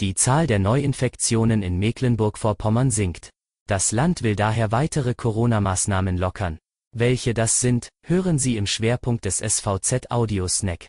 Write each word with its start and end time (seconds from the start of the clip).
Die 0.00 0.14
Zahl 0.14 0.46
der 0.46 0.58
Neuinfektionen 0.58 1.62
in 1.62 1.78
Mecklenburg-Vorpommern 1.78 2.90
sinkt. 2.90 3.28
Das 3.68 3.92
Land 3.92 4.22
will 4.22 4.34
daher 4.34 4.72
weitere 4.72 5.12
Corona-Maßnahmen 5.12 6.16
lockern. 6.16 6.58
Welche 6.96 7.34
das 7.34 7.60
sind, 7.60 7.90
hören 8.06 8.38
Sie 8.38 8.56
im 8.56 8.66
Schwerpunkt 8.66 9.26
des 9.26 9.36
SVZ 9.36 10.10
Audio 10.10 10.48
Snack. 10.48 10.88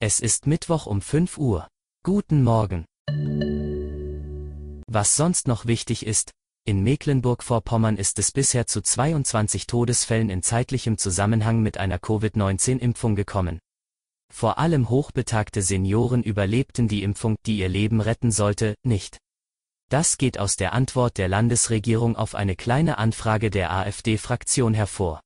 Es 0.00 0.18
ist 0.18 0.48
Mittwoch 0.48 0.86
um 0.86 1.00
5 1.00 1.38
Uhr. 1.38 1.68
Guten 2.02 2.42
Morgen. 2.42 2.84
Was 4.88 5.14
sonst 5.14 5.46
noch 5.46 5.66
wichtig 5.66 6.04
ist, 6.04 6.32
in 6.64 6.82
Mecklenburg-Vorpommern 6.82 7.96
ist 7.96 8.18
es 8.18 8.32
bisher 8.32 8.66
zu 8.66 8.80
22 8.82 9.68
Todesfällen 9.68 10.30
in 10.30 10.42
zeitlichem 10.42 10.98
Zusammenhang 10.98 11.62
mit 11.62 11.78
einer 11.78 12.00
Covid-19-Impfung 12.00 13.14
gekommen. 13.14 13.60
Vor 14.32 14.58
allem 14.58 14.88
hochbetagte 14.88 15.60
Senioren 15.60 16.22
überlebten 16.22 16.88
die 16.88 17.02
Impfung, 17.02 17.36
die 17.44 17.58
ihr 17.58 17.68
Leben 17.68 18.00
retten 18.00 18.32
sollte, 18.32 18.74
nicht. 18.82 19.18
Das 19.90 20.16
geht 20.16 20.38
aus 20.38 20.56
der 20.56 20.72
Antwort 20.72 21.18
der 21.18 21.28
Landesregierung 21.28 22.16
auf 22.16 22.34
eine 22.34 22.56
kleine 22.56 22.96
Anfrage 22.96 23.50
der 23.50 23.70
AfD-Fraktion 23.70 24.72
hervor. 24.72 25.20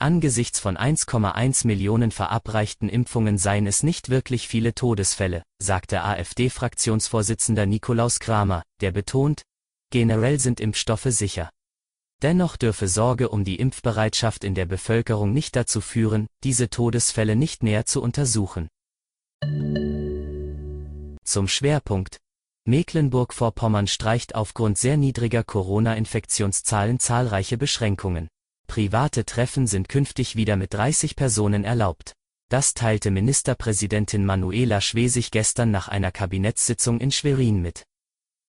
Angesichts 0.00 0.58
von 0.58 0.78
1,1 0.78 1.66
Millionen 1.66 2.10
verabreichten 2.10 2.88
Impfungen 2.88 3.36
seien 3.36 3.66
es 3.66 3.82
nicht 3.82 4.08
wirklich 4.08 4.48
viele 4.48 4.74
Todesfälle, 4.74 5.42
sagte 5.62 6.02
AfD-Fraktionsvorsitzender 6.02 7.66
Nikolaus 7.66 8.18
Kramer, 8.20 8.62
der 8.80 8.90
betont, 8.90 9.42
generell 9.90 10.40
sind 10.40 10.60
Impfstoffe 10.60 11.08
sicher. 11.08 11.50
Dennoch 12.22 12.56
dürfe 12.56 12.86
Sorge 12.86 13.30
um 13.30 13.44
die 13.44 13.56
Impfbereitschaft 13.56 14.44
in 14.44 14.54
der 14.54 14.66
Bevölkerung 14.66 15.32
nicht 15.32 15.56
dazu 15.56 15.80
führen, 15.80 16.26
diese 16.44 16.68
Todesfälle 16.68 17.34
nicht 17.34 17.62
näher 17.62 17.86
zu 17.86 18.02
untersuchen. 18.02 18.68
Zum 21.24 21.48
Schwerpunkt, 21.48 22.18
Mecklenburg-Vorpommern 22.68 23.86
streicht 23.86 24.34
aufgrund 24.34 24.76
sehr 24.76 24.98
niedriger 24.98 25.44
Corona-Infektionszahlen 25.44 27.00
zahlreiche 27.00 27.56
Beschränkungen. 27.56 28.28
Private 28.66 29.24
Treffen 29.24 29.66
sind 29.66 29.88
künftig 29.88 30.36
wieder 30.36 30.56
mit 30.56 30.74
30 30.74 31.16
Personen 31.16 31.64
erlaubt. 31.64 32.12
Das 32.50 32.74
teilte 32.74 33.10
Ministerpräsidentin 33.10 34.26
Manuela 34.26 34.80
Schwesig 34.80 35.30
gestern 35.30 35.70
nach 35.70 35.88
einer 35.88 36.12
Kabinettssitzung 36.12 37.00
in 37.00 37.12
Schwerin 37.12 37.62
mit. 37.62 37.84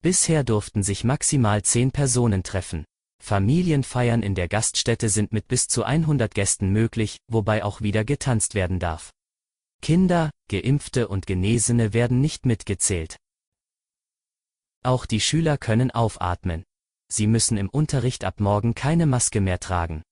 Bisher 0.03 0.43
durften 0.43 0.83
sich 0.83 1.05
maximal 1.05 1.63
10 1.63 1.91
Personen 1.91 2.43
treffen. 2.43 2.85
Familienfeiern 3.23 4.23
in 4.23 4.35
der 4.35 4.49
Gaststätte 4.49 5.09
sind 5.09 5.33
mit 5.33 5.49
bis 5.49 5.69
zu 5.69 5.85
100 5.85 6.35
Gästen 6.35 6.71
möglich, 6.71 7.19
wobei 7.29 7.65
auch 7.65 7.81
wieder 7.81 8.05
getanzt 8.05 8.55
werden 8.55 8.79
darf. 8.79 9.11
Kinder, 9.83 10.31
Geimpfte 10.49 11.09
und 11.09 11.27
Genesene 11.27 11.93
werden 11.93 12.21
nicht 12.21 12.47
mitgezählt. 12.47 13.17
Auch 14.85 15.07
die 15.07 15.21
Schüler 15.21 15.59
können 15.59 15.91
aufatmen. 15.91 16.65
Sie 17.11 17.27
müssen 17.27 17.57
im 17.57 17.69
Unterricht 17.69 18.25
ab 18.25 18.41
morgen 18.41 18.75
keine 18.75 19.07
Maske 19.07 19.41
mehr 19.41 19.61
tragen. 19.61 20.03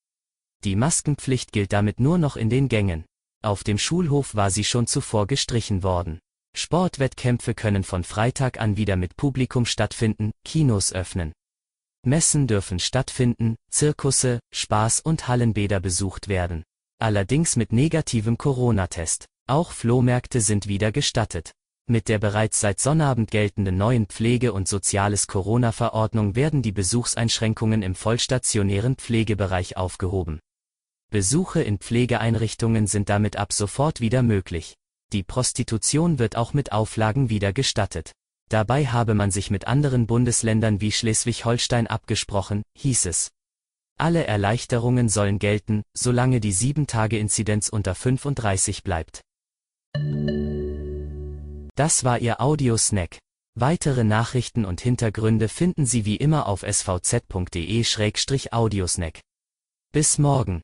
Die 0.65 0.77
Maskenpflicht 0.77 1.53
gilt 1.53 1.73
damit 1.73 2.01
nur 2.01 2.19
noch 2.19 2.37
in 2.37 2.51
den 2.51 2.69
Gängen. 2.69 3.05
Auf 3.43 3.65
dem 3.65 3.79
Schulhof 3.79 4.35
war 4.35 4.51
sie 4.51 4.65
schon 4.65 4.87
zuvor 4.87 5.27
gestrichen 5.27 5.83
worden. 5.83 6.19
Sportwettkämpfe 6.57 7.55
können 7.55 7.85
von 7.85 8.03
Freitag 8.03 8.59
an 8.61 8.77
wieder 8.77 8.97
mit 8.97 9.17
Publikum 9.17 9.67
stattfinden, 9.67 10.33
Kinos 10.45 10.93
öffnen. 10.93 11.33
Messen 12.07 12.47
dürfen 12.47 12.79
stattfinden, 12.79 13.57
Zirkusse, 13.71 14.41
Spaß- 14.55 15.03
und 15.03 15.29
Hallenbäder 15.29 15.81
besucht 15.81 16.29
werden. 16.29 16.63
Allerdings 16.99 17.57
mit 17.57 17.73
negativem 17.73 18.39
Corona-Test. 18.39 19.27
Auch 19.49 19.73
Flohmärkte 19.73 20.41
sind 20.41 20.67
wieder 20.67 20.93
gestattet. 20.93 21.53
Mit 21.89 22.09
der 22.09 22.19
bereits 22.19 22.59
seit 22.59 22.81
Sonnabend 22.81 23.31
geltenden 23.31 23.77
neuen 23.77 24.07
Pflege- 24.07 24.53
und 24.53 24.67
Soziales 24.67 25.29
Corona-Verordnung 25.29 26.35
werden 26.35 26.63
die 26.63 26.73
Besuchseinschränkungen 26.73 27.83
im 27.83 27.95
vollstationären 27.95 28.97
Pflegebereich 28.97 29.77
aufgehoben. 29.77 30.41
Besuche 31.11 31.63
in 31.63 31.79
Pflegeeinrichtungen 31.79 32.89
sind 32.89 33.09
damit 33.09 33.37
ab 33.37 33.53
sofort 33.53 34.01
wieder 34.01 34.23
möglich. 34.23 34.75
Die 35.13 35.23
Prostitution 35.23 36.19
wird 36.19 36.35
auch 36.35 36.53
mit 36.53 36.73
Auflagen 36.73 37.31
wieder 37.31 37.53
gestattet. 37.53 38.11
Dabei 38.49 38.87
habe 38.87 39.15
man 39.15 39.31
sich 39.31 39.51
mit 39.51 39.67
anderen 39.67 40.07
Bundesländern 40.07 40.81
wie 40.81 40.93
Schleswig-Holstein 40.93 41.87
abgesprochen, 41.87 42.63
hieß 42.77 43.07
es. 43.07 43.31
Alle 43.99 44.27
Erleichterungen 44.27 45.09
sollen 45.09 45.39
gelten, 45.39 45.83
solange 45.95 46.41
die 46.41 46.53
7-Tage-Inzidenz 46.53 47.69
unter 47.69 47.95
35 47.95 48.85
bleibt. 48.85 49.23
Das 51.75 52.05
war 52.05 52.21
Ihr 52.21 52.41
Audiosnack. 52.41 53.19
Weitere 53.59 54.05
Nachrichten 54.05 54.67
und 54.67 54.83
Hintergründe 54.83 55.49
finden 55.49 55.87
Sie 55.87 56.05
wie 56.05 56.17
immer 56.17 56.47
auf 56.47 56.63
svz.de-audiosnack. 56.63 59.21
Bis 59.93 60.19
morgen. 60.19 60.61